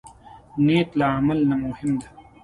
نیت 0.65 0.89
له 0.99 1.05
عمل 1.15 1.39
نه 1.49 1.55
مهم 1.63 1.91
دی. 2.01 2.07